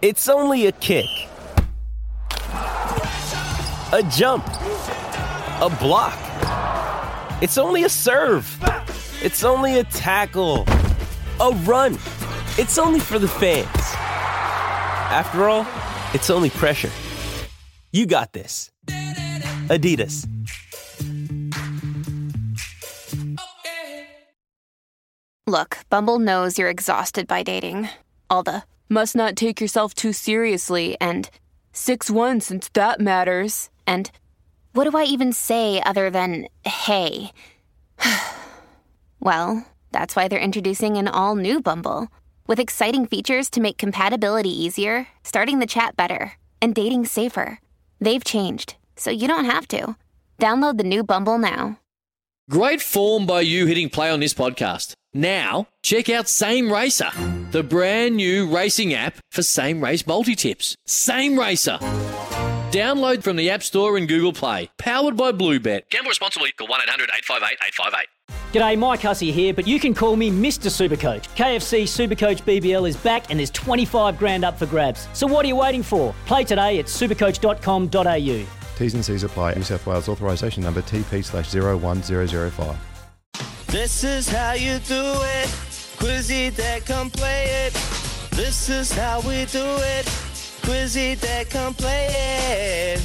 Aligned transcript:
It's 0.00 0.28
only 0.28 0.66
a 0.66 0.72
kick, 0.72 1.08
a 2.52 4.08
jump, 4.12 4.46
a 4.46 5.76
block. 5.80 6.16
It's 7.42 7.58
only 7.58 7.82
a 7.82 7.88
serve. 7.88 8.46
It's 9.20 9.42
only 9.42 9.80
a 9.80 9.82
tackle, 9.82 10.66
a 11.40 11.50
run. 11.64 11.94
It's 12.58 12.78
only 12.78 13.00
for 13.00 13.18
the 13.18 13.26
fans. 13.26 13.66
After 15.10 15.48
all, 15.48 15.66
it's 16.14 16.30
only 16.30 16.50
pressure. 16.50 16.92
You 17.90 18.06
got 18.06 18.32
this. 18.32 18.70
Adidas. 19.66 20.28
Look, 25.48 25.78
Bumble 25.90 26.20
knows 26.20 26.56
you're 26.56 26.70
exhausted 26.70 27.26
by 27.26 27.42
dating. 27.42 27.88
All 28.30 28.44
the 28.44 28.62
must 28.88 29.14
not 29.14 29.36
take 29.36 29.60
yourself 29.60 29.94
too 29.94 30.12
seriously 30.12 30.96
and 31.00 31.30
6 31.72 32.10
1 32.10 32.40
since 32.40 32.68
that 32.70 33.00
matters. 33.00 33.70
And 33.86 34.10
what 34.72 34.90
do 34.90 34.96
I 34.96 35.04
even 35.04 35.32
say 35.32 35.82
other 35.84 36.10
than 36.10 36.48
hey? 36.64 37.32
well, 39.20 39.66
that's 39.92 40.14
why 40.16 40.28
they're 40.28 40.38
introducing 40.38 40.96
an 40.96 41.08
all 41.08 41.36
new 41.36 41.60
Bumble 41.60 42.08
with 42.46 42.58
exciting 42.58 43.06
features 43.06 43.50
to 43.50 43.60
make 43.60 43.78
compatibility 43.78 44.50
easier, 44.50 45.06
starting 45.22 45.58
the 45.58 45.66
chat 45.66 45.96
better, 45.96 46.32
and 46.60 46.74
dating 46.74 47.04
safer. 47.04 47.60
They've 48.00 48.24
changed, 48.24 48.76
so 48.96 49.10
you 49.10 49.28
don't 49.28 49.44
have 49.44 49.68
to. 49.68 49.96
Download 50.38 50.78
the 50.78 50.84
new 50.84 51.04
Bumble 51.04 51.38
now. 51.38 51.78
Great 52.50 52.80
form 52.80 53.26
by 53.26 53.42
you 53.42 53.66
hitting 53.66 53.90
play 53.90 54.10
on 54.10 54.20
this 54.20 54.32
podcast. 54.32 54.94
Now, 55.12 55.68
check 55.82 56.08
out 56.08 56.28
Same 56.28 56.72
Racer, 56.72 57.10
the 57.50 57.62
brand 57.62 58.16
new 58.16 58.46
racing 58.54 58.92
app 58.92 59.16
for 59.30 59.42
same 59.42 59.82
race 59.82 60.06
multi 60.06 60.34
tips. 60.34 60.76
Same 60.86 61.38
Racer. 61.38 61.78
Download 62.70 63.22
from 63.22 63.36
the 63.36 63.48
App 63.48 63.62
Store 63.62 63.96
and 63.96 64.06
Google 64.06 64.32
Play. 64.32 64.70
Powered 64.78 65.16
by 65.16 65.32
Bluebet. 65.32 65.88
Gamble 65.88 66.10
responsibly. 66.10 66.52
Call 66.52 66.68
1 66.68 66.80
800 66.82 67.08
858 67.16 67.58
858. 67.66 68.06
G'day, 68.52 68.78
Mike 68.78 69.00
Hussey 69.00 69.30
here, 69.30 69.52
but 69.52 69.66
you 69.66 69.78
can 69.80 69.94
call 69.94 70.16
me 70.16 70.30
Mr. 70.30 70.68
Supercoach. 70.70 71.28
KFC 71.36 71.82
Supercoach 71.84 72.42
BBL 72.42 72.88
is 72.88 72.96
back 72.96 73.30
and 73.30 73.38
there's 73.38 73.50
25 73.50 74.18
grand 74.18 74.44
up 74.44 74.58
for 74.58 74.66
grabs. 74.66 75.08
So 75.12 75.26
what 75.26 75.44
are 75.44 75.48
you 75.48 75.56
waiting 75.56 75.82
for? 75.82 76.14
Play 76.26 76.44
today 76.44 76.78
at 76.78 76.86
supercoach.com.au. 76.86 78.46
T's 78.76 78.94
and 78.94 79.04
C's 79.04 79.22
apply. 79.24 79.54
New 79.54 79.62
South 79.62 79.86
Wales 79.86 80.08
authorisation 80.08 80.62
number 80.62 80.82
TP 80.82 81.24
slash 81.24 81.52
01005. 81.54 82.76
This 83.66 84.04
is 84.04 84.28
how 84.28 84.52
you 84.52 84.78
do 84.78 84.94
it. 84.98 85.67
Quizzy 85.98 86.54
that 86.56 86.86
come 86.86 87.10
play 87.10 87.66
it. 87.66 87.72
This 88.30 88.68
is 88.68 88.92
how 88.92 89.20
we 89.20 89.44
do 89.46 89.66
it. 89.98 90.06
Quizzy 90.62 91.18
that 91.20 91.50
come 91.50 91.74
play 91.74 92.08
it. 92.10 93.00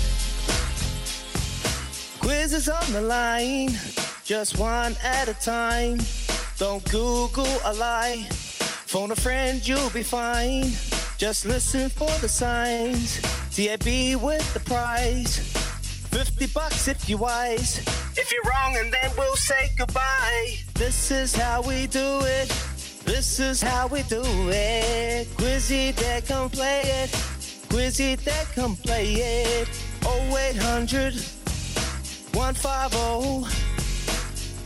Quiz 2.20 2.54
is 2.54 2.70
on 2.70 2.94
the 2.94 3.02
line. 3.02 3.70
Just 4.24 4.58
one 4.58 4.96
at 5.04 5.28
a 5.28 5.34
time. 5.34 6.00
Don't 6.58 6.84
Google 6.92 7.58
a 7.66 7.74
lie. 7.74 8.28
Phone 8.30 9.12
a 9.12 9.16
friend, 9.16 9.68
you'll 9.68 9.90
be 9.90 10.04
fine. 10.04 10.66
Just 11.18 11.46
listen 11.46 11.90
for 11.90 12.12
the 12.22 12.30
signs. 12.30 13.20
TAB 13.56 14.22
with 14.22 14.54
the 14.54 14.62
prize. 14.66 15.38
50 16.12 16.48
bucks 16.48 16.88
if 16.88 17.10
you're 17.10 17.18
wise. 17.18 17.80
If 18.16 18.32
you're 18.32 18.44
wrong, 18.44 18.78
and 18.78 18.94
then 18.94 19.10
we'll 19.18 19.36
say 19.36 19.72
goodbye. 19.78 20.58
This 20.76 21.10
is 21.10 21.36
how 21.36 21.64
we 21.64 21.88
do 21.88 22.20
it. 22.22 22.73
This 23.06 23.40
is 23.40 23.62
how 23.62 23.88
we 23.88 24.04
do 24.04 24.24
it. 24.50 25.28
Quizzy 25.38 25.94
that 25.96 26.26
come 26.26 26.50
play 26.50 26.82
it. 26.84 27.10
Quizzy 27.70 28.16
that 28.24 28.48
come 28.56 28.76
play 28.78 29.14
it. 29.14 29.68
0800 30.06 31.14
150 32.34 33.64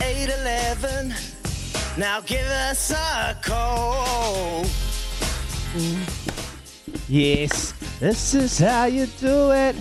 811. 0.00 1.14
Now 1.98 2.20
give 2.20 2.46
us 2.46 2.92
a 2.92 3.36
call. 3.42 4.64
Yes, 7.08 7.72
this 7.98 8.34
is 8.34 8.58
how 8.58 8.84
you 8.84 9.06
do 9.20 9.50
it. 9.52 9.76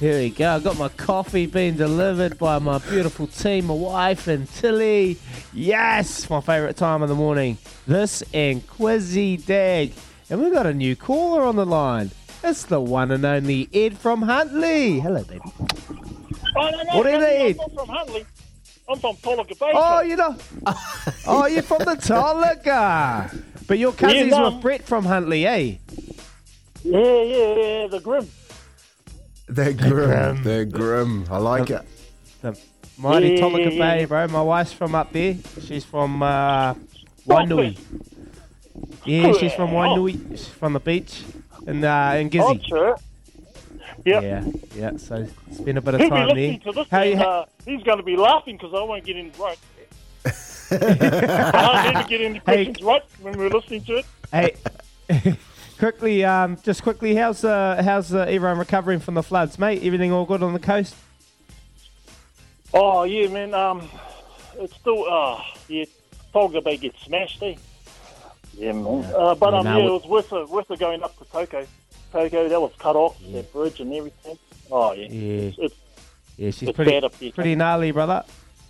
Here 0.00 0.20
we 0.20 0.30
go. 0.30 0.54
I 0.54 0.60
got 0.60 0.78
my 0.78 0.88
coffee 0.90 1.46
being 1.46 1.74
delivered 1.76 2.38
by 2.38 2.60
my 2.60 2.78
beautiful 2.78 3.26
team, 3.26 3.66
my 3.66 3.74
wife 3.74 4.28
and 4.28 4.48
Tilly. 4.48 5.18
Yes, 5.52 6.30
my 6.30 6.40
favourite 6.40 6.76
time 6.76 7.02
of 7.02 7.08
the 7.08 7.16
morning. 7.16 7.58
This 7.86 8.22
and 8.32 8.64
Quizzy 8.68 9.44
Dag. 9.44 9.92
And 10.30 10.40
we've 10.40 10.52
got 10.52 10.66
a 10.66 10.74
new 10.74 10.94
caller 10.94 11.42
on 11.42 11.56
the 11.56 11.66
line. 11.66 12.12
It's 12.44 12.64
the 12.64 12.80
one 12.80 13.10
and 13.10 13.24
only 13.24 13.68
Ed 13.74 13.98
from 13.98 14.22
Huntly. 14.22 15.00
Hello, 15.00 15.24
baby. 15.24 15.40
Oh, 16.56 16.70
no, 16.70 16.82
no, 16.82 16.96
What 16.96 17.06
is 17.08 17.20
no, 17.20 17.26
it? 17.26 17.56
I'm 17.60 17.70
from 17.76 17.88
Huntly. 17.88 18.26
I'm 18.88 18.98
from 19.00 19.16
Tolaga 19.16 19.58
Bay. 19.58 19.72
Oh, 19.74 20.00
you 20.02 20.14
know. 20.16 20.36
oh, 21.26 21.46
you're 21.46 21.62
from 21.62 21.78
the 21.80 21.96
Tolaga. 21.96 23.36
But 23.66 23.78
your 23.78 23.92
cousins 23.92 24.30
Yeah, 24.30 24.38
no. 24.38 24.50
with 24.50 24.62
Brett 24.62 24.82
from 24.84 25.04
Huntly, 25.04 25.44
eh? 25.44 25.76
Yeah, 26.84 26.98
yeah, 27.22 27.54
yeah, 27.56 27.86
the 27.88 28.00
Grim. 28.02 28.28
They're 29.48 29.72
grim. 29.72 30.42
They're 30.42 30.64
grim. 30.64 31.24
I 31.30 31.38
like 31.38 31.70
it. 31.70 31.82
The 32.42 32.58
mighty 32.98 33.30
Yeah, 33.30 33.40
Tolaga 33.40 33.78
Bay, 33.78 34.04
bro. 34.04 34.28
My 34.28 34.42
wife's 34.42 34.72
from 34.72 34.94
up 34.94 35.12
there. 35.12 35.36
She's 35.62 35.84
from 35.84 36.22
uh, 36.22 36.74
Wainui. 37.26 37.78
Yeah, 39.04 39.32
she's 39.32 39.52
from 39.54 39.70
Wainui. 39.70 40.30
She's 40.30 40.46
from 40.48 40.72
the 40.74 40.80
beach 40.80 41.22
in 41.66 41.82
uh, 41.84 42.12
in 42.12 42.26
Oh, 42.26 42.30
Gizzy. 42.30 42.68
sure. 42.68 42.96
Yep. 44.04 44.22
Yeah, 44.22 44.44
yeah. 44.76 44.96
So 44.96 45.26
it's 45.50 45.60
been 45.60 45.76
a 45.76 45.80
bit 45.80 45.94
of 45.94 46.00
He'll 46.00 46.10
be 46.10 46.14
time 46.16 46.26
there. 46.28 46.36
listening 46.36 46.60
to 46.60 46.72
this, 46.72 46.88
How 46.88 47.02
you 47.02 47.12
and, 47.12 47.20
ha- 47.20 47.40
uh, 47.40 47.46
he's 47.64 47.82
going 47.82 47.98
to 47.98 48.04
be 48.04 48.16
laughing 48.16 48.56
because 48.56 48.72
I 48.74 48.82
won't 48.82 49.04
get 49.04 49.16
in 49.16 49.32
right. 49.38 49.58
I 50.70 51.90
don't 51.94 52.08
get 52.08 52.20
any 52.20 52.34
Hey. 52.34 52.64
questions 52.66 52.82
right 52.82 53.02
when 53.20 53.36
we're 53.38 53.48
listening 53.48 53.82
to 53.84 53.96
it. 53.96 54.06
Hey, 54.30 54.54
quickly, 55.78 56.24
um, 56.24 56.58
just 56.62 56.82
quickly, 56.82 57.14
how's 57.14 57.44
uh, 57.44 57.80
how's 57.84 58.12
uh, 58.12 58.20
everyone 58.20 58.58
recovering 58.58 59.00
from 59.00 59.14
the 59.14 59.22
floods, 59.22 59.58
mate? 59.58 59.82
Everything 59.82 60.12
all 60.12 60.24
good 60.24 60.42
on 60.42 60.52
the 60.52 60.58
coast? 60.58 60.94
Oh, 62.74 63.04
yeah, 63.04 63.28
man. 63.28 63.54
Um, 63.54 63.88
it's 64.58 64.74
still, 64.74 65.10
uh, 65.10 65.42
yeah, 65.68 65.84
Tolaga 66.34 66.62
Bay 66.62 66.76
gets 66.76 67.00
smashed, 67.02 67.42
eh? 67.42 67.54
Yeah, 68.54 68.72
man. 68.72 69.04
Uh, 69.16 69.34
but 69.34 69.54
um, 69.54 69.64
yeah, 69.64 69.78
it 69.78 69.90
was 69.90 70.04
worth 70.04 70.32
it, 70.32 70.48
worth 70.48 70.70
it 70.70 70.78
going 70.78 71.02
up 71.02 71.16
to 71.18 71.24
Toko. 71.24 71.66
Toko, 72.12 72.48
that 72.48 72.60
was 72.60 72.72
cut 72.78 72.96
off, 72.96 73.16
that 73.32 73.52
bridge 73.52 73.80
and 73.80 73.94
everything. 73.94 74.38
Oh, 74.70 74.92
yeah. 74.92 75.06
Yeah. 75.08 75.40
It's, 75.42 75.58
it's, 75.58 75.74
Yeah, 76.36 76.50
she's 76.50 76.68
it's 76.68 76.76
pretty 76.76 76.90
bad 76.90 77.04
up 77.04 77.14
here. 77.14 77.32
pretty 77.32 77.54
gnarly, 77.54 77.90
brother. 77.90 78.24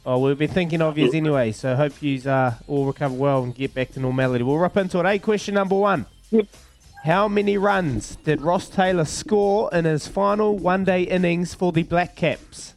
Oh, 0.06 0.18
we've 0.20 0.38
been 0.38 0.48
thinking 0.48 0.80
of 0.80 0.96
yous 0.96 1.12
anyway, 1.12 1.52
so 1.52 1.74
hope 1.74 2.00
yous 2.00 2.24
uh, 2.24 2.54
all 2.66 2.86
recover 2.86 3.14
well 3.14 3.42
and 3.42 3.54
get 3.54 3.74
back 3.74 3.90
to 3.92 4.00
normality. 4.00 4.44
We'll 4.44 4.56
rip 4.56 4.76
into 4.76 5.00
it. 5.00 5.06
Hey, 5.06 5.18
question 5.18 5.54
number 5.54 5.74
one. 5.74 6.06
How 7.04 7.28
many 7.28 7.56
runs 7.56 8.16
did 8.16 8.40
Ross 8.42 8.68
Taylor 8.68 9.04
score 9.04 9.70
in 9.72 9.84
his 9.84 10.06
final 10.06 10.58
one-day 10.58 11.02
innings 11.04 11.54
for 11.54 11.72
the 11.72 11.82
Black 11.84 12.16
Caps? 12.16 12.74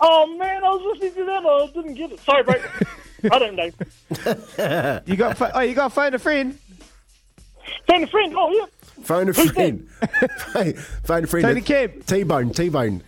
Oh, 0.00 0.26
man, 0.36 0.62
I 0.64 0.68
was 0.68 0.82
listening 1.00 1.14
to 1.14 1.24
that. 1.26 1.44
I 1.44 1.66
didn't 1.74 1.94
get 1.94 2.12
it. 2.12 2.20
Sorry, 2.20 2.42
bro. 2.42 2.54
I 3.32 3.38
don't 3.38 3.56
know. 3.56 5.02
You 5.06 5.16
got 5.16 5.36
pho- 5.36 5.50
oh, 5.54 5.60
you 5.60 5.74
got 5.74 5.92
phone 5.92 6.14
a 6.14 6.18
friend. 6.18 6.58
Phone 7.86 8.04
a 8.04 8.06
friend. 8.06 8.34
Oh, 8.36 8.50
yeah. 8.52 8.66
Phone 9.04 9.28
a 9.28 9.34
friend. 9.34 9.88
Hey, 10.52 10.72
Phone 11.04 11.24
a 11.24 11.26
friend. 11.26 11.44
Tony 11.44 11.60
Kemp. 11.60 12.06
T-Bone, 12.06 12.50
T-Bone. 12.50 13.02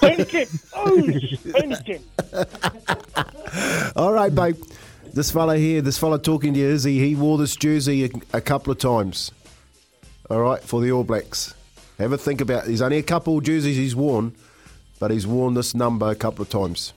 Tony 0.00 0.24
Kim. 0.24 0.48
Oh, 0.74 1.00
Tony 1.52 1.76
Kim. 1.84 2.02
All 3.96 4.12
right, 4.12 4.34
babe. 4.34 4.56
This 5.14 5.30
fella 5.30 5.56
here, 5.56 5.80
this 5.80 5.96
fella 5.96 6.18
talking 6.18 6.54
to 6.54 6.58
you, 6.58 6.66
is 6.66 6.82
he? 6.82 6.98
He 6.98 7.14
wore 7.14 7.38
this 7.38 7.54
jersey 7.54 8.06
a, 8.06 8.10
a 8.32 8.40
couple 8.40 8.72
of 8.72 8.78
times. 8.78 9.30
All 10.28 10.40
right, 10.40 10.60
for 10.60 10.80
the 10.80 10.90
All 10.90 11.04
Blacks. 11.04 11.54
Have 11.98 12.10
a 12.10 12.18
think 12.18 12.40
about. 12.40 12.64
There's 12.64 12.82
only 12.82 12.98
a 12.98 13.02
couple 13.04 13.38
of 13.38 13.44
jerseys 13.44 13.76
he's 13.76 13.94
worn, 13.94 14.34
but 14.98 15.12
he's 15.12 15.24
worn 15.24 15.54
this 15.54 15.72
number 15.72 16.10
a 16.10 16.16
couple 16.16 16.42
of 16.42 16.50
times. 16.50 16.94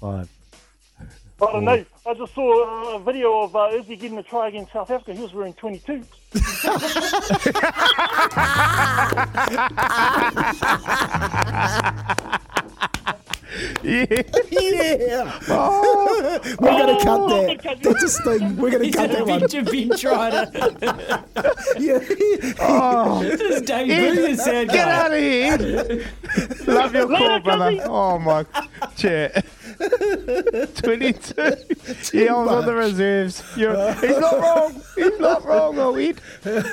Five. 0.00 0.28
I 1.40 1.52
don't 1.52 1.64
know. 1.64 1.84
I 2.04 2.14
just 2.14 2.34
saw 2.34 2.96
a 2.96 2.98
video 2.98 3.42
of 3.42 3.54
uh, 3.54 3.68
Izzy 3.72 3.94
getting 3.94 4.18
a 4.18 4.22
try 4.24 4.48
against 4.48 4.72
South 4.72 4.90
Africa. 4.90 5.14
He 5.14 5.22
was 5.22 5.32
wearing 5.32 5.54
22. 5.54 6.02
Yeah. 14.50 14.96
Yeah. 14.98 15.40
Oh, 15.48 16.40
we're 16.60 16.68
gonna 16.68 17.02
cut 17.02 17.28
that. 17.62 17.78
That's 17.82 18.02
a 18.02 18.08
sting. 18.08 18.56
We're 18.56 18.70
gonna 18.70 18.84
He's 18.84 18.94
cut 18.94 19.10
an 19.10 19.16
that 19.16 19.26
one. 19.26 19.42
adventure 19.42 19.70
bench 19.70 20.04
rider. 20.04 20.50
Yeah. 21.78 22.54
Oh, 22.60 23.22
this 23.22 23.40
is 23.40 23.62
Dave 23.62 23.90
Ed, 23.90 24.14
Booth, 24.14 24.36
the 24.36 24.42
sad 24.42 24.68
get 24.68 24.88
out 24.88 25.12
of 25.12 25.18
here. 25.18 26.06
Love 26.66 26.94
your 26.94 27.06
call, 27.08 27.20
Later, 27.20 27.40
brother. 27.40 27.80
Oh 27.84 28.18
my, 28.18 28.44
chair. 28.96 29.42
22. 29.78 31.34
yeah, 32.12 32.34
I 32.34 32.42
was 32.42 32.48
on 32.48 32.66
the 32.66 32.74
reserves. 32.74 33.42
You're, 33.56 33.92
he's 33.94 34.18
not 34.18 34.40
wrong. 34.40 34.82
He's 34.96 35.18
not 35.20 35.44
wrong, 35.44 35.78
Owen. 35.78 36.18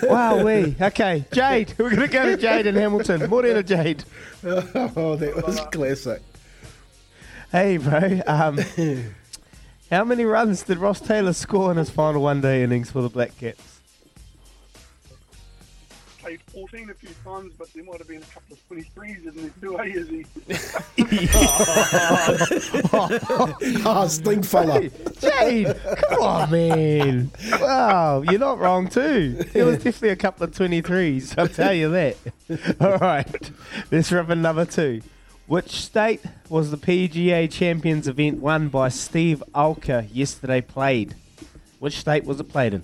Wow, 0.04 0.44
we. 0.44 0.76
Okay, 0.82 1.26
Jade. 1.32 1.74
We're 1.78 1.90
going 1.92 2.02
to 2.02 2.08
go 2.08 2.26
to 2.26 2.38
Jade 2.38 2.66
in 2.66 2.76
Hamilton. 2.76 3.30
More 3.30 3.44
than 3.44 3.58
a 3.58 3.64
Jade. 3.64 4.04
oh, 4.44 5.16
that 5.18 5.44
was 5.46 5.60
classic. 5.72 6.22
Hey, 7.56 7.78
bro. 7.78 8.20
Um, 8.28 8.60
how 9.90 10.04
many 10.04 10.26
runs 10.26 10.64
did 10.64 10.78
Ross 10.78 11.00
Taylor 11.00 11.32
score 11.32 11.72
in 11.72 11.78
his 11.78 11.90
final 11.90 12.22
one 12.22 12.42
day 12.42 12.64
innings 12.64 12.92
for 12.92 13.02
the 13.02 13.08
Black 13.08 13.32
Caps? 13.38 13.80
Played 16.20 16.42
14 16.52 16.90
a 16.90 16.94
few 16.96 17.08
times, 17.24 17.54
but 17.58 17.72
there 17.72 17.86
might 17.86 18.00
have 18.00 18.10
been 18.10 18.22
a 18.22 18.26
couple 18.26 18.58
of 18.58 18.70
23s 18.70 19.26
in 19.26 19.36
there 19.38 19.52
too, 19.62 19.80
eh, 19.80 19.86
Izzy? 19.86 20.26
Ah, 23.86 24.08
stink 24.08 24.44
fella. 24.44 24.90
Jade, 25.22 25.78
come 26.10 26.22
on, 26.22 26.52
man. 26.52 27.32
Wow, 27.62 28.22
you're 28.24 28.38
not 28.38 28.60
wrong, 28.60 28.90
too. 28.90 29.46
There 29.54 29.66
was 29.66 29.78
definitely 29.78 30.10
a 30.10 30.18
couple 30.18 30.44
of 30.44 30.52
23s, 30.52 31.38
I'll 31.38 31.48
tell 31.48 31.74
you 31.74 31.90
that. 31.92 32.18
All 32.82 32.98
right, 32.98 33.52
let's 33.92 34.12
rip 34.12 34.30
in 34.30 34.42
number 34.42 34.66
two. 34.66 35.02
Which 35.48 35.70
state 35.72 36.22
was 36.50 36.72
the 36.72 36.78
PGA 36.78 37.52
Champions 37.52 38.08
event 38.08 38.40
won 38.40 38.70
by 38.70 38.90
Steve 38.90 39.44
Alker 39.54 40.08
yesterday 40.12 40.62
played? 40.62 41.16
Which 41.80 42.00
state 42.00 42.24
was 42.26 42.40
it 42.40 42.46
played 42.46 42.74
in? 42.74 42.84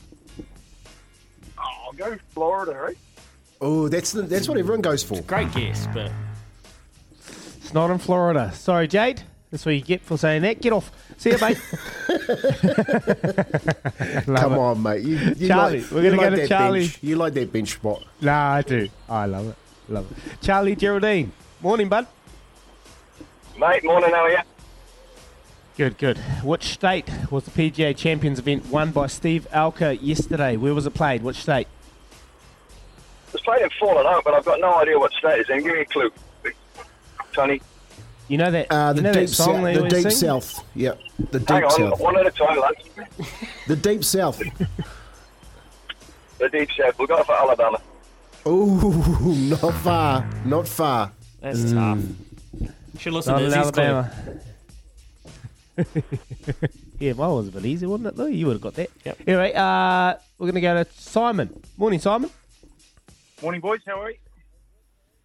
Oh, 1.58 1.64
I'll 1.88 1.94
go 1.94 2.18
Florida, 2.30 2.74
right? 2.80 2.98
Oh, 3.60 3.88
that's 3.88 4.12
the, 4.12 4.22
that's 4.24 4.48
what 4.48 4.58
everyone 4.60 4.82
goes 4.82 5.02
for. 5.04 5.22
Great 5.24 5.52
guess, 5.54 5.88
but 5.94 6.12
It's 7.58 7.74
not 7.74 7.90
in 7.90 7.98
Florida. 7.98 8.52
Sorry, 8.54 8.88
Jade. 8.88 9.24
That's 9.50 9.66
what 9.66 9.74
you 9.76 9.82
get 9.82 10.02
for 10.02 10.18
saying 10.18 10.44
that. 10.44 10.62
Get 10.62 10.72
off. 10.72 10.92
See 11.18 11.32
you, 11.32 11.38
mate. 11.40 11.58
Come 12.08 12.20
it. 14.54 14.58
on, 14.58 14.82
mate. 14.84 15.02
You, 15.04 15.18
you 15.36 15.48
Charlie, 15.48 15.82
like, 15.82 15.92
we're 15.92 16.04
gonna 16.04 16.06
you 16.12 16.12
go 16.12 16.18
like 16.18 16.30
to 16.32 16.36
that 16.38 16.48
Charlie. 16.48 16.80
Bench. 16.82 17.00
You 17.02 17.16
like 17.18 17.34
that 17.34 17.52
bench 17.52 17.72
spot. 17.74 18.04
Nah, 18.22 18.54
I 18.54 18.62
do. 18.62 18.88
I 19.10 19.26
love 19.26 19.50
it. 19.50 19.56
Love 19.90 20.12
it. 20.12 20.18
Charlie 20.42 20.76
Geraldine. 20.76 21.32
Morning, 21.62 21.90
bud. 21.90 22.08
Mate, 23.58 23.84
morning, 23.84 24.10
how 24.12 24.24
are 24.24 24.32
you? 24.32 24.38
Good, 25.78 25.98
good. 25.98 26.18
Which 26.44 26.64
state 26.66 27.10
was 27.30 27.46
the 27.46 27.52
PGA 27.52 27.96
Champions 27.96 28.40
event 28.40 28.66
won 28.68 28.92
by 28.92 29.08
Steve 29.08 29.48
Alker 29.52 29.98
yesterday? 30.02 30.58
Where 30.58 30.74
was 30.74 30.86
it 30.86 30.94
played? 30.94 31.24
Which 31.24 31.38
state? 31.38 31.68
It's 33.34 33.44
played 33.44 33.62
in 33.62 33.70
Fallen 33.80 34.06
Oak, 34.06 34.24
but 34.26 34.34
I've 34.34 34.46
got 34.46 34.60
no 34.60 34.74
idea 34.80 35.00
what 35.00 35.12
state 35.14 35.40
it's 35.40 35.50
in. 35.50 35.64
Give 35.64 35.74
me 35.74 35.82
a 35.82 35.86
clue, 35.86 36.12
Tony. 37.34 37.62
You 38.28 38.38
know 38.38 38.52
that? 38.52 38.68
Uh, 38.70 38.94
the 38.94 38.98
you 38.98 39.04
know 39.04 39.14
deep, 39.14 39.22
that 39.30 39.34
song 39.34 39.56
sou- 39.58 39.62
they 39.64 39.74
the 39.78 39.90
deep 39.90 40.02
sing? 40.04 40.12
south. 40.12 40.64
Yep, 40.76 41.00
the 41.32 41.40
deep 41.40 41.50
Hang 41.50 41.64
on, 41.64 41.72
south. 41.72 42.00
one 42.00 42.18
at 42.18 42.28
a 42.28 42.32
time, 42.32 42.60
lads. 42.60 43.30
The 43.68 43.76
deep 43.76 44.04
south. 44.04 44.42
The 46.40 46.50
deep 46.50 46.70
south. 46.78 46.98
We'll 46.98 47.08
go 47.08 47.24
for 47.24 47.34
Alabama. 47.34 47.80
Ooh, 48.48 49.34
not 49.62 49.74
far, 49.76 50.30
not 50.46 50.68
far. 50.68 51.12
that's 51.40 51.72
tough. 51.72 52.00
Should 53.02 53.14
listen 53.14 53.34
Not 53.34 53.40
to 53.40 53.46
in 53.46 53.52
Izzy's 53.52 53.72
clue. 53.72 53.84
Alabama. 53.84 54.14
yeah, 57.00 57.14
mine 57.14 57.32
was 57.32 57.48
a 57.48 57.52
bit 57.52 57.66
easy, 57.66 57.88
wasn't 57.88 58.10
it? 58.10 58.16
Though 58.16 58.28
you 58.28 58.46
would 58.46 58.54
have 58.54 58.62
got 58.62 58.76
that. 58.76 58.92
Yep. 59.04 59.18
Anyway, 59.26 59.54
uh, 59.56 60.14
we're 60.38 60.46
going 60.46 60.54
to 60.54 60.62
go 60.62 60.84
to 60.84 60.90
Simon. 60.94 61.64
Morning, 61.78 62.00
Simon. 62.00 62.30
Morning, 63.42 63.60
boys. 63.60 63.80
How 63.88 64.00
are 64.02 64.12
you? 64.12 64.18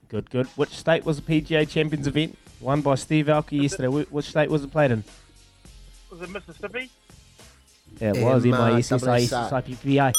Good, 0.08 0.30
good. 0.30 0.46
Which 0.56 0.70
state 0.70 1.04
was 1.04 1.20
the 1.20 1.42
PGA 1.42 1.68
Champions 1.68 2.06
event 2.06 2.38
won 2.62 2.80
by 2.80 2.94
Steve 2.94 3.26
Alker 3.26 3.60
yesterday? 3.60 3.88
Wh- 3.88 4.10
Which 4.10 4.24
state 4.30 4.48
was 4.48 4.64
it 4.64 4.72
played 4.72 4.92
in? 4.92 5.04
Was 6.10 6.22
it 6.22 6.30
Mississippi? 6.30 6.88
Yeah, 8.00 8.12
it 8.14 8.24
was 8.24 8.46
M-I-S-S-I. 8.46 9.06
M-I-S-S-I-P-P-I. 9.06 10.12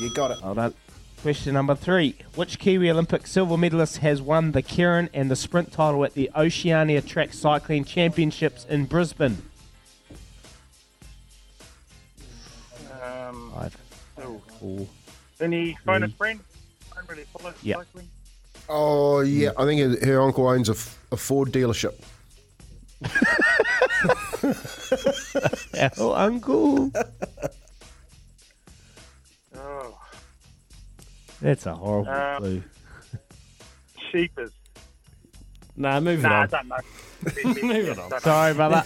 You 0.00 0.14
got 0.14 0.32
it. 0.32 0.38
Hold 0.38 0.58
on. 0.58 0.74
Question 1.22 1.52
number 1.52 1.74
three. 1.74 2.16
Which 2.34 2.58
Kiwi 2.58 2.90
Olympic 2.90 3.26
silver 3.26 3.58
medalist 3.58 3.98
has 3.98 4.22
won 4.22 4.52
the 4.52 4.62
keirin 4.62 5.10
and 5.12 5.30
the 5.30 5.36
sprint 5.36 5.70
title 5.70 6.02
at 6.04 6.14
the 6.14 6.30
Oceania 6.34 7.02
Track 7.02 7.34
Cycling 7.34 7.84
Championships 7.84 8.64
in 8.68 8.86
Brisbane? 8.86 9.42
Um, 13.02 13.52
Five, 13.54 13.76
oh. 14.22 14.40
four. 14.58 14.86
Any 15.40 15.76
phone 15.84 16.04
a 16.04 16.08
friend? 16.08 16.40
I 16.96 17.00
really 17.06 17.24
follow 17.24 17.52
Yeah. 17.62 17.76
cycling. 17.76 18.08
Oh 18.68 19.20
yeah, 19.20 19.50
I 19.58 19.64
think 19.64 19.80
her- 20.02 20.06
her 20.06 20.20
uncle 20.22 20.46
owns 20.48 20.68
a 20.68 20.74
Ford 21.16 21.52
dealership. 21.52 21.94
Oh, 25.98 26.14
uncle. 26.14 26.90
That's 31.40 31.66
a 31.66 31.74
horrible 31.74 32.10
Um, 32.12 32.36
clue. 32.38 32.62
sheepers. 34.12 34.50
Nah, 35.76 36.00
move 36.00 36.24
on. 36.24 36.30
Nah, 36.30 36.42
I 36.42 36.46
don't 36.46 36.68
know. 36.68 36.76
Move 37.44 37.88
it 37.90 37.98
on. 37.98 38.20
Sorry, 38.20 38.54
brother. 38.54 38.82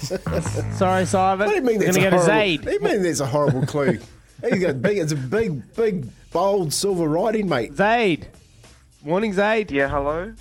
Sorry, 0.75 1.06
Simon. 1.06 1.49
I 1.49 1.53
didn't 1.53 1.67
mean 1.67 1.79
We're 1.79 1.85
that's 1.87 1.97
gonna 1.97 2.09
a 2.09 2.11
go 2.11 2.17
to 2.17 2.23
horrible. 2.23 2.41
Zaid. 2.41 2.61
I 2.61 2.65
didn't 2.65 2.83
mean 2.83 3.03
that's 3.05 3.21
a 3.21 3.27
horrible 3.27 3.67
clue. 3.67 3.99
He's 4.49 4.59
got 4.61 4.83
big. 4.83 4.99
It's 4.99 5.12
a 5.12 5.17
big, 5.17 5.75
big, 5.75 6.09
bold 6.33 6.73
silver 6.73 7.09
writing, 7.09 7.49
mate. 7.49 7.75
Zaid. 7.75 8.27
Morning, 9.05 9.33
Zaid. 9.33 9.71
Yeah, 9.71 9.89
hello. 9.89 10.33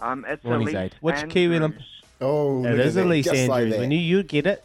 Um, 0.00 0.24
it's 0.28 0.44
Morning, 0.44 0.68
Ellesse 0.68 0.72
Zaid. 0.72 0.94
Which 1.00 1.28
Kiwi 1.28 1.56
Andrews. 1.56 1.72
Olymp- 1.72 1.84
Oh, 2.22 2.64
It 2.64 2.70
look 2.76 2.86
is 2.86 2.96
at 2.96 3.02
that, 3.02 3.08
Ellesse 3.10 3.24
just 3.24 3.48
like 3.48 3.58
Andrews. 3.62 3.72
that. 3.74 3.80
we 3.80 3.86
knew 3.88 3.98
you'd 3.98 4.28
get 4.28 4.46
it. 4.46 4.64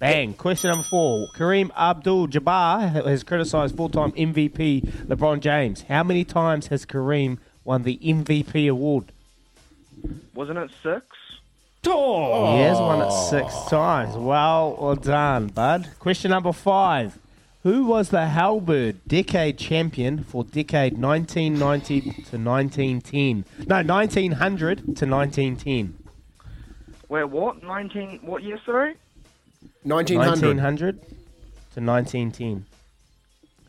Bang. 0.00 0.32
Question 0.32 0.70
number 0.70 0.82
four. 0.84 1.28
Kareem 1.36 1.70
Abdul 1.76 2.26
Jabbar 2.28 3.06
has 3.06 3.22
criticised 3.22 3.76
full 3.76 3.90
time 3.90 4.12
MVP 4.12 4.80
LeBron 5.06 5.40
James. 5.40 5.82
How 5.82 6.02
many 6.02 6.24
times 6.24 6.68
has 6.68 6.86
Kareem 6.86 7.36
won 7.64 7.82
the 7.82 7.98
MVP 7.98 8.68
award? 8.70 9.12
Wasn't 10.34 10.58
it 10.58 10.70
six? 10.82 11.04
Oh, 11.86 12.56
He 12.56 12.62
has 12.62 12.78
won 12.78 13.02
it 13.02 13.10
six 13.10 13.54
times. 13.68 14.16
Well, 14.16 14.76
well 14.80 14.96
done, 14.96 15.48
bud. 15.48 15.90
Question 15.98 16.30
number 16.30 16.52
five. 16.54 17.18
Who 17.62 17.84
was 17.84 18.08
the 18.08 18.26
Halberg 18.26 18.96
decade 19.06 19.58
champion 19.58 20.24
for 20.24 20.44
decade 20.44 20.96
1990 20.96 22.00
to 22.00 22.38
1910? 22.38 23.44
No, 23.66 23.82
1900 23.82 24.78
to 24.78 25.06
1910. 25.06 25.94
Wait, 27.10 27.24
what? 27.24 27.62
19... 27.62 28.20
What 28.22 28.42
year, 28.42 28.58
sorry? 28.64 28.94
1900. 29.82 30.56
1900 30.56 31.00
to 31.02 31.80
1910. 31.80 32.66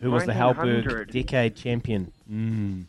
Who 0.02 0.12
was 0.12 0.26
the 0.26 0.34
Halberg 0.34 0.86
1900. 0.86 1.12
decade 1.12 1.56
champion? 1.56 2.12
Mm. 2.30 2.86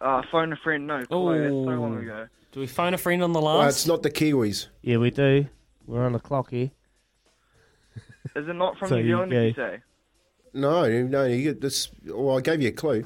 Uh, 0.00 0.22
phone 0.30 0.52
a 0.52 0.56
friend, 0.56 0.86
no. 0.86 1.04
Clue. 1.06 1.38
That's 1.38 1.50
so 1.50 1.80
long 1.80 1.98
ago. 1.98 2.26
Do 2.52 2.60
we 2.60 2.66
phone 2.66 2.94
a 2.94 2.98
friend 2.98 3.22
on 3.22 3.32
the 3.32 3.40
Well, 3.40 3.58
last? 3.58 3.76
it's 3.76 3.86
not 3.86 4.02
the 4.02 4.10
Kiwis. 4.10 4.66
Yeah, 4.82 4.96
we 4.98 5.10
do. 5.10 5.46
We're 5.86 6.04
on 6.04 6.12
the 6.12 6.18
clock 6.18 6.50
here. 6.50 6.70
Is 8.34 8.48
it 8.48 8.54
not 8.54 8.76
from 8.78 8.88
So 8.90 8.96
New 8.96 9.02
you 9.02 9.08
Zealand, 9.08 9.30
did 9.30 9.46
you 9.48 9.54
say? 9.54 9.78
No, 10.52 11.02
no. 11.02 11.24
You 11.24 11.42
get 11.42 11.60
this. 11.60 11.88
Well, 12.06 12.36
I 12.36 12.40
gave 12.40 12.60
you 12.60 12.68
a 12.68 12.72
clue. 12.72 13.04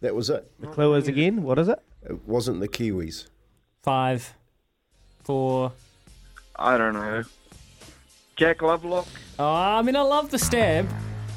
That 0.00 0.14
was 0.14 0.30
it. 0.30 0.50
The 0.60 0.66
clue 0.66 0.94
is 0.94 1.08
again, 1.08 1.42
what 1.42 1.58
is 1.58 1.68
it? 1.68 1.78
It 2.08 2.26
wasn't 2.26 2.60
the 2.60 2.68
Kiwis. 2.68 3.26
Five, 3.82 4.34
four. 5.24 5.72
I 6.56 6.76
don't 6.76 6.94
know. 6.94 7.22
Jack 8.40 8.62
Lovelock? 8.62 9.06
Oh, 9.38 9.52
I 9.52 9.82
mean, 9.82 9.94
I 9.96 10.00
love 10.00 10.30
the 10.30 10.38
stab. 10.38 10.88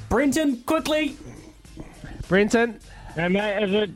Brenton, 0.07 0.61
quickly. 0.61 1.17
Brenton? 2.29 2.79
Hey, 3.13 3.27
mate, 3.27 3.61
is 3.61 3.73
it 3.73 3.89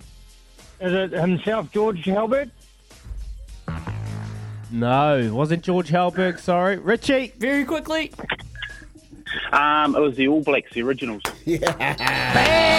is 0.82 0.94
it 0.94 1.12
himself, 1.14 1.72
George 1.72 2.04
Halberg? 2.04 2.52
No, 4.72 5.34
wasn't 5.34 5.64
George 5.64 5.88
Halberg, 5.88 6.38
sorry. 6.38 6.76
Richie? 6.80 7.32
Very 7.38 7.64
quickly. 7.64 8.12
Um, 9.54 9.96
it 9.96 10.02
was 10.02 10.18
the 10.18 10.28
All 10.28 10.42
Blacks, 10.42 10.74
the 10.74 10.82
originals. 10.82 11.22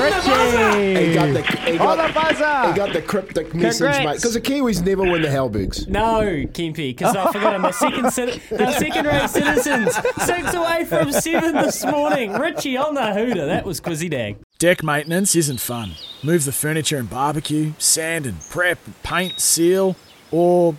Bang! 0.00 0.80
He 0.80 0.94
Richie! 0.96 1.14
got 1.14 1.32
the. 1.34 1.42
He 1.70 1.78
On 1.78 1.96
got, 1.96 2.06
the 2.08 2.12
buzzer! 2.14 2.70
he 2.72 2.76
got 2.76 2.92
the 2.92 3.02
cryptic 3.02 3.54
message, 3.54 3.78
Congrats. 3.80 4.04
mate. 4.04 4.16
Because 4.16 4.34
the 4.34 4.40
Kiwis 4.40 4.84
never 4.84 5.02
win 5.02 5.22
the 5.22 5.28
Halbergs. 5.28 5.86
No, 5.88 6.20
Kempy, 6.22 6.76
because 6.96 7.14
I 7.16 7.30
forgot 7.32 7.54
I'm 7.54 7.64
a 7.64 7.72
second, 7.72 8.10
cit- 8.12 8.40
they're 8.50 8.72
second-rate 8.72 9.28
citizens. 9.30 9.94
Six 10.24 10.54
away 10.54 10.84
from 10.84 11.12
seven 11.12 11.54
this 11.54 11.84
morning. 11.84 12.32
Richie 12.32 12.76
on 12.76 12.94
the 12.94 13.12
hooter. 13.12 13.46
That 13.46 13.64
was 13.64 13.80
Quizzy 13.80 14.08
Dag. 14.10 14.36
Deck 14.58 14.82
maintenance 14.82 15.34
isn't 15.36 15.60
fun. 15.60 15.92
Move 16.22 16.44
the 16.44 16.52
furniture 16.52 16.98
and 16.98 17.08
barbecue, 17.08 17.72
sand 17.78 18.26
and 18.26 18.40
prep, 18.50 18.78
paint, 19.02 19.40
seal, 19.40 19.96
or 20.30 20.76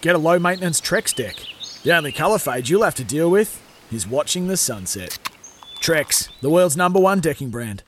get 0.00 0.14
a 0.14 0.18
low 0.18 0.38
maintenance 0.38 0.80
Trex 0.80 1.14
deck. 1.14 1.36
The 1.82 1.92
only 1.96 2.12
colour 2.12 2.38
fade 2.38 2.68
you'll 2.68 2.82
have 2.84 2.94
to 2.96 3.04
deal 3.04 3.30
with 3.30 3.60
is 3.92 4.06
watching 4.06 4.46
the 4.48 4.56
sunset. 4.56 5.18
Trex, 5.80 6.28
the 6.40 6.50
world's 6.50 6.76
number 6.76 6.98
one 7.00 7.20
decking 7.20 7.50
brand. 7.50 7.82